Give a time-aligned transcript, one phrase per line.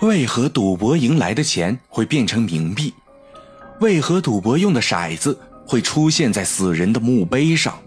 [0.00, 2.92] 为何赌博赢来的钱会变成冥币？
[3.80, 7.78] 为何赌博用的骰子会出现在死人的墓碑上？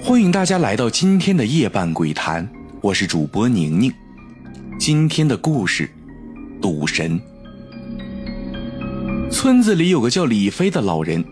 [0.00, 2.48] 欢迎大家来到今天的夜半鬼谈，
[2.80, 3.92] 我是主播宁宁。
[4.78, 5.90] 今天的故事，
[6.62, 7.20] 赌神。
[9.30, 11.22] 村子里有个叫李飞的老人，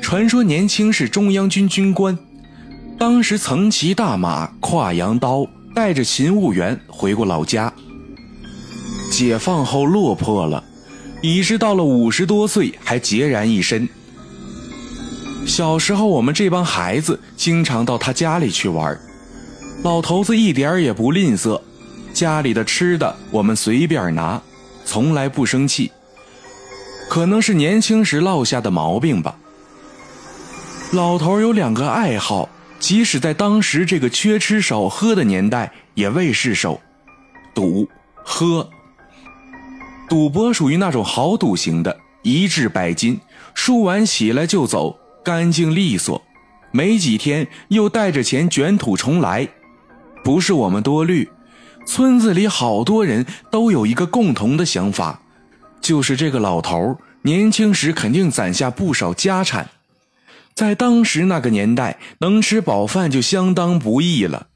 [0.00, 2.16] 传说年轻是中央军军官，
[2.96, 5.44] 当时曾骑大马，挎洋刀，
[5.74, 7.72] 带着勤务员回过老家。
[9.16, 10.62] 解放后落魄了，
[11.22, 13.88] 已是到了五十多岁还孑然一身。
[15.46, 19.00] 小时候我们这帮孩子经常到他家里去玩，
[19.82, 21.58] 老头子一点也不吝啬，
[22.12, 24.38] 家里的吃的我们随便拿，
[24.84, 25.90] 从来不生气。
[27.08, 29.34] 可能是年轻时落下的毛病吧。
[30.92, 36.78] 老头有两个爱好，即使在当时这个缺吃少喝的年代，也未释手：
[37.54, 37.88] 赌、
[38.22, 38.68] 喝。
[40.08, 43.20] 赌博属于那种豪赌型的，一掷百金，
[43.54, 46.22] 输完起来就走，干净利索，
[46.70, 49.48] 没几天又带着钱卷土重来。
[50.22, 51.28] 不是我们多虑，
[51.86, 55.22] 村子里好多人都有一个共同的想法，
[55.80, 59.68] 就是这个老头年轻时肯定攒下不少家产，
[60.54, 64.46] 在当时那个年代，能吃饱饭就相当不易了。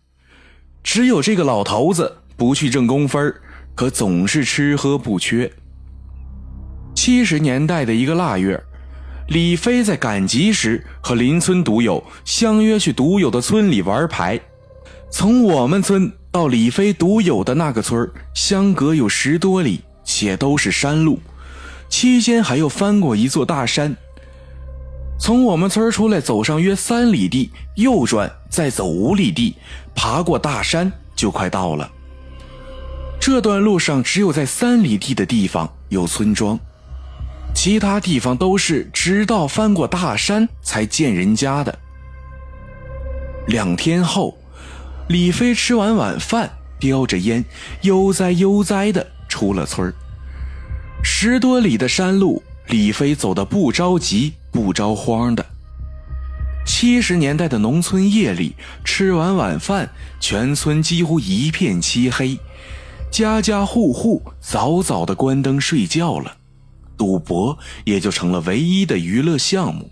[0.85, 3.43] 只有这个老头子不去挣工分儿。
[3.75, 5.51] 可总是吃喝不缺。
[6.95, 8.63] 七十年代的一个腊月，
[9.29, 14.39] 李飞在赶集时和邻村独友相约去独友的村里玩牌。
[15.11, 21.19] 从我们村到李飞独友的那个村相隔有十多里，且都是山路，
[21.89, 23.97] 期间还要翻过一座大山。
[25.19, 29.57] 从我们村出来，走上约三里地，右转再走五里地，
[29.95, 31.91] 爬过大山就快到了。
[33.21, 36.59] 这段路上只有在三里地的地方有村庄，
[37.55, 41.79] 其他地方都是直到翻过大山才见人家的。
[43.47, 44.39] 两天后，
[45.09, 47.45] 李飞吃完晚饭，叼着烟，
[47.83, 49.93] 悠哉悠哉的出了村
[51.05, 55.45] 十多里的山路，李飞走的不着急不着慌的。
[56.65, 59.91] 七十年代的农村夜里，吃完晚饭，
[60.21, 62.39] 全村几乎一片漆黑。
[63.11, 66.37] 家家户户早早的关灯睡觉了，
[66.97, 69.91] 赌博也就成了唯一的娱乐项目。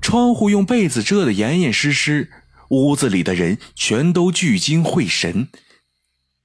[0.00, 2.30] 窗户用被子遮得严严实实，
[2.70, 5.48] 屋子里的人全都聚精会神，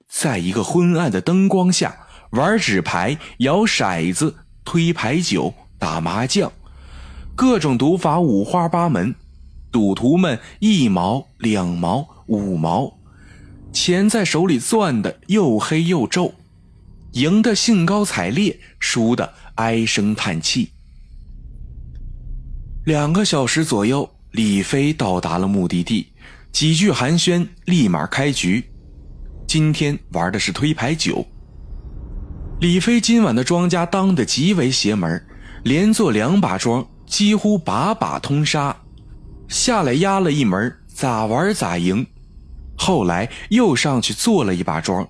[0.09, 4.35] 在一个昏暗的灯光下玩纸牌、摇骰子、
[4.65, 6.51] 推牌九、打麻将，
[7.35, 9.15] 各种赌法五花八门，
[9.71, 12.98] 赌徒们一毛、两毛、五毛。
[13.71, 16.33] 钱在手里攥的又黑又皱，
[17.11, 20.69] 赢的兴高采烈，输的唉声叹气。
[22.85, 26.07] 两个小时左右，李飞到达了目的地，
[26.51, 28.63] 几句寒暄，立马开局。
[29.47, 31.25] 今天玩的是推牌九。
[32.59, 35.25] 李飞今晚的庄家当得极为邪门，
[35.63, 38.75] 连做两把庄，几乎把把通杀。
[39.47, 42.05] 下来压了一门，咋玩咋赢。
[42.81, 45.05] 后来又上去做了一把庄，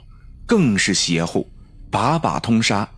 [0.48, 1.48] 更是邪乎，
[1.92, 2.90] 把把通杀。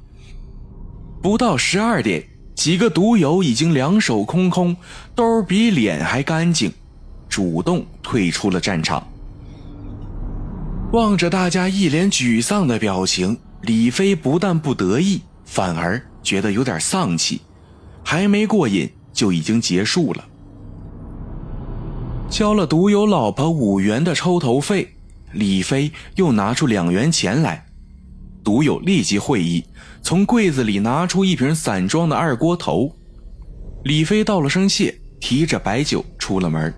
[1.21, 4.75] 不到十二点，几个赌友已经两手空空，
[5.13, 6.71] 兜比脸还干净，
[7.27, 9.05] 主动退出了战场。
[10.93, 17.41] 望着大家一脸沮丧的表情，李飞不但不得意，反而觉得有点丧气，
[18.05, 20.25] 还没过瘾就已经结束了。
[22.31, 24.93] 交了赌友老婆五元的抽头费，
[25.33, 27.65] 李飞又拿出两元钱来。
[28.41, 29.65] 赌友立即会意，
[30.01, 32.89] 从柜子里拿出一瓶散装的二锅头。
[33.83, 36.73] 李飞道了声谢，提着白酒出了门。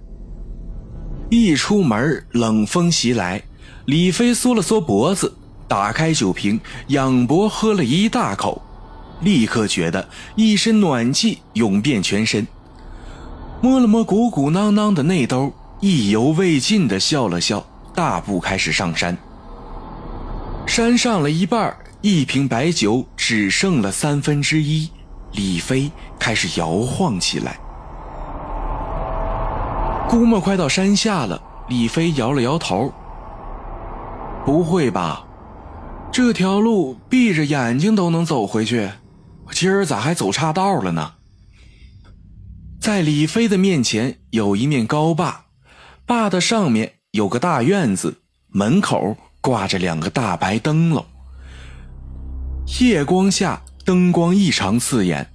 [1.29, 3.39] 一出门，冷风袭来，
[3.85, 5.31] 李飞缩了缩脖子，
[5.67, 8.59] 打开酒瓶，仰脖喝了一大口，
[9.21, 12.45] 立刻觉得一身暖气涌遍全身。
[13.63, 15.49] 摸了摸鼓鼓囊囊的内兜，
[15.79, 17.65] 意犹未尽的笑了笑，
[17.95, 19.17] 大步开始上山。
[20.67, 24.89] 山上了一半，一瓶白酒只剩了三分之一，
[25.31, 25.89] 李飞
[26.19, 27.57] 开始摇晃起来。
[30.09, 32.91] 估摸快到山下了，李飞摇了摇头
[34.45, 35.23] ：“不会吧？
[36.11, 38.89] 这条路闭着眼睛都能走回去，
[39.47, 41.13] 我今儿咋还走岔道了呢？”
[42.83, 45.45] 在李飞的面前有一面高坝，
[46.05, 48.17] 坝的上面有个大院子，
[48.49, 51.05] 门口挂着两个大白灯笼。
[52.81, 55.31] 夜光下，灯光异常刺眼，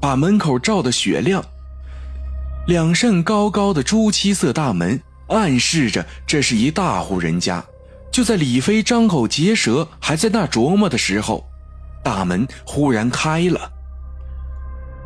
[0.00, 1.40] 把门口照得雪亮。
[2.66, 7.64] 两扇高高的朱漆色大门暗示着这是一大户人家。
[8.10, 11.44] 就在李飞张口结舌，还在那琢磨的时候，
[12.02, 13.70] 大门忽然开了。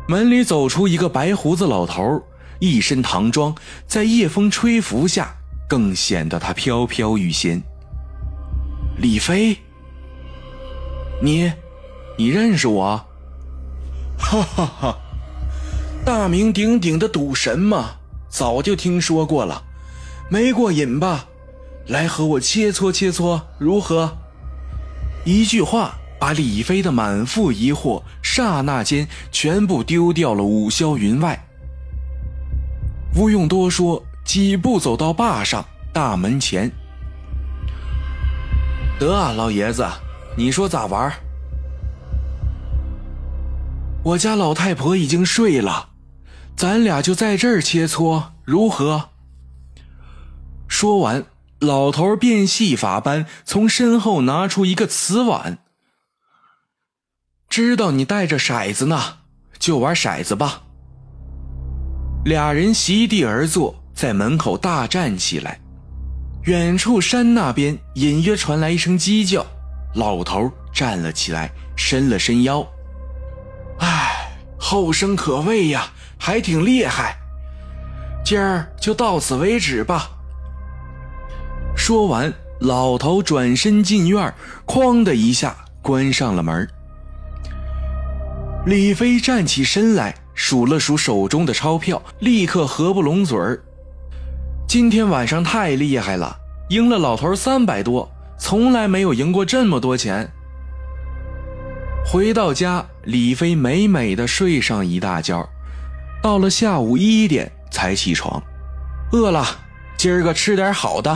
[0.07, 2.21] 门里走出一个白胡子老头，
[2.59, 3.55] 一身唐装，
[3.87, 5.35] 在夜风吹拂下，
[5.67, 7.61] 更显得他飘飘欲仙。
[8.97, 9.57] 李飞，
[11.21, 11.51] 你，
[12.17, 13.05] 你认识我？
[14.17, 14.97] 哈哈哈，
[16.05, 17.91] 大名鼎鼎的赌神嘛，
[18.29, 19.63] 早就听说过了，
[20.29, 21.25] 没过瘾吧？
[21.87, 24.17] 来和我切磋切磋，如何？
[25.25, 28.03] 一句话把李飞的满腹疑惑
[28.35, 31.39] 刹那间全部丢掉了五霄云外。
[33.13, 35.63] 不用多说，几步走到坝上
[35.93, 36.71] 大门前。
[38.99, 39.87] 得啊，老爷子，
[40.35, 41.13] 你说咋玩？
[44.03, 45.89] 我家老太婆已经睡了，
[46.55, 49.09] 咱俩就在这儿切磋，如何？
[50.67, 51.23] 说完，
[51.59, 55.59] 老头变戏法般从身后拿出一个瓷碗。
[57.55, 58.99] 知道你带着骰子呢，
[59.59, 60.63] 就玩骰子吧。
[62.25, 65.59] 俩人席地而坐，在门口大战起来。
[66.45, 69.45] 远处山那边隐约传来一声鸡叫，
[69.93, 72.65] 老头站了起来，伸了伸腰。
[73.77, 77.15] 唉，后生可畏呀，还挺厉害。
[78.25, 80.09] 今儿就到此为止吧。
[81.77, 84.33] 说完，老头转身进院，
[84.65, 86.67] 哐的一下关上了门。
[88.65, 93.61] 李飞站起身来，数了数手中的钞票，立刻合不拢嘴儿。
[94.65, 96.37] 今天晚上太厉害了，
[96.69, 100.31] 赢了老头三百多，从来没有赢过这么多钱。
[102.05, 105.45] 回到家，李飞美美的睡上一大觉，
[106.21, 108.41] 到了下午一点才起床，
[109.11, 109.45] 饿了，
[109.97, 111.13] 今儿个吃点好的。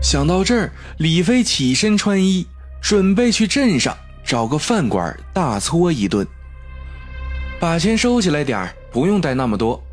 [0.00, 2.46] 想到这儿，李飞起身穿衣，
[2.80, 3.96] 准备去镇上
[4.32, 6.26] 找个饭馆大搓一顿。
[7.60, 9.84] 把钱收起来点不用带那么多。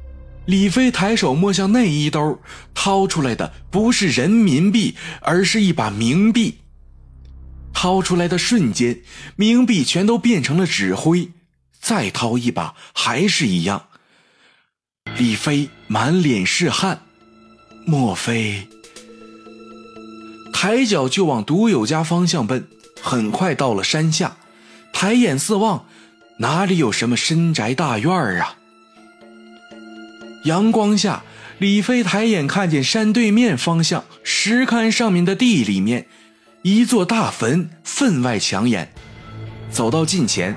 [0.45, 2.39] 李飞抬手摸向内衣兜，
[2.74, 6.59] 掏出来的不是人民币，而是一把冥币。
[7.74, 9.01] 掏出来的瞬间，
[9.38, 11.31] 冥币全都变成了纸灰。
[11.81, 13.88] 再掏一把，还是一样。
[15.18, 17.01] 李飞满脸是汗，
[17.85, 18.69] 莫非？
[20.53, 22.65] 抬脚就往独有家方向奔。
[23.01, 24.38] 很快到了山下，
[24.92, 25.86] 抬眼四望，
[26.38, 28.56] 哪里有什么深宅大院啊？
[30.46, 31.24] 阳光下，
[31.57, 36.06] 李飞抬眼看见山对面方向石龛上面的地里面，
[36.62, 38.92] 一座大坟分外抢眼。
[39.69, 40.56] 走到近前，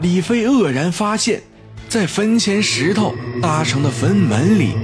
[0.00, 1.42] 李飞愕然发现，
[1.88, 4.74] 在坟前石头搭成的坟门里，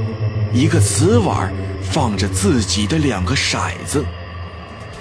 [0.53, 1.53] 一个瓷碗
[1.83, 4.05] 放着自己的两个骰子，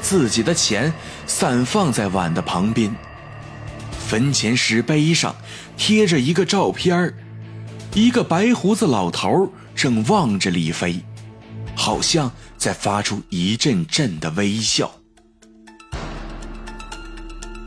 [0.08, 0.94] 自己的钱
[1.26, 2.94] 散放在碗的旁边。
[4.08, 5.36] 坟前石碑上
[5.76, 7.12] 贴着一个照片儿。
[7.96, 11.04] 一个白胡子老头正望着李飞，
[11.76, 14.92] 好像在发出一阵阵的微笑。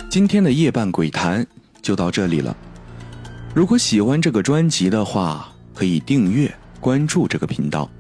[0.09, 1.45] 今天的夜半鬼谈
[1.83, 2.57] 就到这里了。
[3.53, 7.91] 如果喜欢这个专辑的话，可以订阅关注这个频道。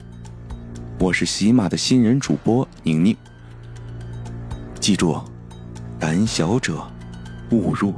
[1.01, 3.17] 我是喜马的新人主播宁宁。
[4.89, 5.21] 记住，
[6.01, 6.83] 胆小者
[7.51, 7.93] 勿入。